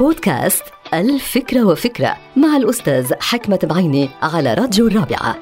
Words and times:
بودكاست 0.00 0.62
الفكرة 0.94 1.64
وفكرة 1.64 2.16
مع 2.36 2.56
الأستاذ 2.56 3.12
حكمة 3.20 3.58
بعيني 3.62 4.10
على 4.22 4.54
راديو 4.54 4.86
الرابعة. 4.86 5.36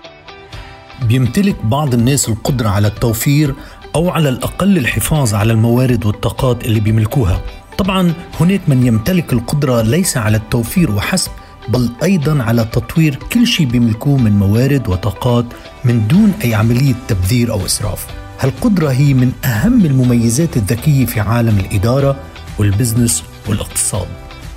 بيمتلك 1.09 1.56
بعض 1.64 1.95
الناس 1.95 2.29
القدرة 2.29 2.68
على 2.68 2.88
التوفير 2.88 3.54
أو 3.95 4.11
على 4.11 4.29
الأقل 4.29 4.79
الحفاظ 4.79 5.34
على 5.34 5.52
الموارد 5.52 6.07
والطاقات 6.07 6.64
اللي 6.64 6.80
بيملكوها. 6.80 7.41
طبعا 7.79 8.12
هناك 8.41 8.61
من 8.68 8.86
يمتلك 8.86 9.32
القدرة 9.32 9.82
ليس 9.82 10.16
على 10.16 10.36
التوفير 10.36 10.91
وحسب 10.91 11.30
بل 11.69 11.91
أيضا 12.03 12.43
على 12.43 12.64
تطوير 12.64 13.19
كل 13.32 13.46
شيء 13.46 13.66
بيملكوه 13.66 14.16
من 14.16 14.32
موارد 14.32 14.89
وطاقات 14.89 15.45
من 15.84 16.09
دون 16.09 16.32
أي 16.45 16.55
عملية 16.55 16.95
تبذير 17.09 17.53
أو 17.53 17.66
إسراف. 17.66 18.07
هالقدرة 18.41 18.91
هي 18.91 19.14
من 19.14 19.32
أهم 19.45 19.84
المميزات 19.84 20.57
الذكية 20.57 21.07
في 21.07 21.21
عالم 21.21 21.59
الإدارة 21.59 22.16
وال 22.59 22.72
business 22.72 23.25
والاقتصاد. 23.48 24.09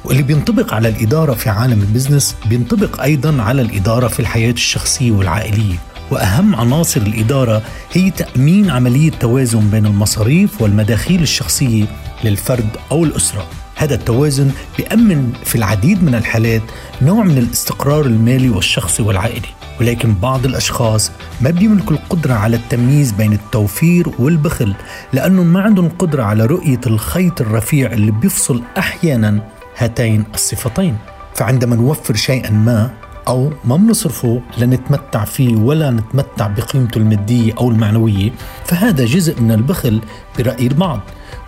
واللي 0.05 0.23
بينطبق 0.23 0.73
على 0.73 0.89
الإدارة 0.89 1.33
في 1.33 1.49
عالم 1.49 1.81
ال 1.81 1.87
business 1.87 2.35
بينطبق 2.45 3.01
أيضا 3.01 3.41
على 3.41 3.61
الإدارة 3.61 4.07
في 4.07 4.19
الحياة 4.19 4.51
الشخصية 4.51 5.11
والعائلية. 5.11 5.75
وأهم 6.11 6.55
عناصر 6.55 7.01
الإدارة 7.01 7.61
هي 7.93 8.11
تأمين 8.11 8.69
عملية 8.69 9.11
توازن 9.11 9.69
بين 9.69 9.85
المصاريف 9.85 10.61
والمداخيل 10.61 11.21
الشخصية 11.21 11.85
للفرد 12.23 12.69
أو 12.91 13.03
الأسرة. 13.03 13.47
هذا 13.75 13.95
التوازن 13.95 14.51
بيأمن 14.77 15.33
في 15.45 15.55
العديد 15.55 16.03
من 16.03 16.15
الحالات 16.15 16.61
نوع 17.01 17.23
من 17.23 17.37
الاستقرار 17.37 18.05
المالي 18.05 18.49
والشخصي 18.49 19.03
والعائلي. 19.03 19.47
ولكن 19.81 20.13
بعض 20.13 20.45
الأشخاص 20.45 21.11
ما 21.41 21.49
بيملكوا 21.49 21.95
القدرة 21.95 22.33
على 22.33 22.55
التمييز 22.55 23.11
بين 23.11 23.33
التوفير 23.33 24.07
والبخل 24.19 24.75
لأنهم 25.13 25.53
ما 25.53 25.61
عندهم 25.61 25.89
قدرة 25.89 26.23
على 26.23 26.45
رؤية 26.45 26.79
الخيط 26.87 27.41
الرفيع 27.41 27.91
اللي 27.91 28.11
بيفصل 28.11 28.61
أحيانا 28.77 29.54
هاتين 29.77 30.23
الصفتين. 30.33 30.97
فعندما 31.35 31.75
نوفر 31.75 32.15
شيئا 32.15 32.49
ما 32.49 32.91
أو 33.27 33.51
ما 33.65 33.75
بنصرفه 33.75 34.41
لنتمتع 34.57 35.25
فيه 35.25 35.55
ولا 35.55 35.91
نتمتع 35.91 36.47
بقيمته 36.47 36.97
المادية 36.97 37.53
أو 37.57 37.71
المعنوية 37.71 38.31
فهذا 38.65 39.05
جزء 39.05 39.41
من 39.41 39.51
البخل 39.51 40.01
برأي 40.37 40.67
البعض. 40.67 40.99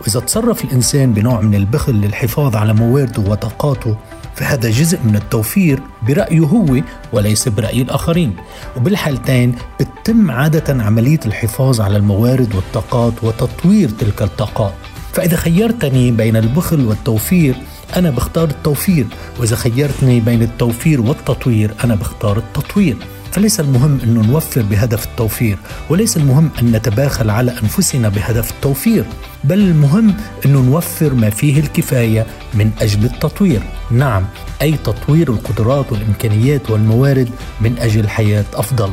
وإذا 0.01 0.19
تصرف 0.19 0.65
الإنسان 0.65 1.13
بنوع 1.13 1.41
من 1.41 1.55
البخل 1.55 1.93
للحفاظ 1.93 2.55
على 2.55 2.73
موارده 2.73 3.31
وطاقاته 3.31 3.97
فهذا 4.35 4.69
جزء 4.69 4.99
من 5.03 5.15
التوفير 5.15 5.79
برأيه 6.07 6.39
هو 6.39 6.81
وليس 7.13 7.47
برأي 7.47 7.81
الآخرين. 7.81 8.35
وبالحالتين 8.77 9.55
بتتم 9.79 10.31
عادة 10.31 10.83
عملية 10.83 11.19
الحفاظ 11.25 11.81
على 11.81 11.97
الموارد 11.97 12.55
والطاقات 12.55 13.13
وتطوير 13.23 13.89
تلك 13.89 14.21
الطاقات. 14.21 14.73
فإذا 15.13 15.35
خيرتني 15.35 16.11
بين 16.11 16.37
البخل 16.37 16.85
والتوفير 16.85 17.55
أنا 17.95 18.09
بختار 18.09 18.49
التوفير 18.49 19.05
وإذا 19.39 19.55
خيرتني 19.55 20.19
بين 20.19 20.41
التوفير 20.41 21.01
والتطوير 21.01 21.73
أنا 21.83 21.95
بختار 21.95 22.37
التطوير. 22.37 22.97
فليس 23.31 23.59
المهم 23.59 23.99
أن 24.03 24.13
نوفر 24.13 24.61
بهدف 24.61 25.05
التوفير 25.05 25.57
وليس 25.89 26.17
المهم 26.17 26.49
أن 26.61 26.71
نتباخل 26.71 27.29
على 27.29 27.51
أنفسنا 27.51 28.09
بهدف 28.09 28.51
التوفير 28.51 29.05
بل 29.43 29.59
المهم 29.59 30.13
أن 30.45 30.53
نوفر 30.53 31.13
ما 31.13 31.29
فيه 31.29 31.59
الكفاية 31.59 32.25
من 32.53 32.71
أجل 32.81 33.05
التطوير. 33.05 33.61
نعم 33.91 34.25
أي 34.61 34.77
تطوير 34.77 35.29
القدرات 35.29 35.91
والإمكانيات 35.91 36.69
والموارد 36.69 37.29
من 37.61 37.77
أجل 37.79 38.09
حياة 38.09 38.45
أفضل. 38.53 38.91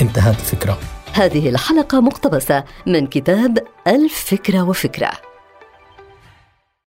انتهت 0.00 0.40
الفكرة. 0.40 0.78
هذه 1.12 1.48
الحلقة 1.48 2.00
مقتبسة 2.00 2.64
من 2.86 3.06
كتاب 3.06 3.58
الفكرة 3.86 4.62
وفكرة. 4.62 5.10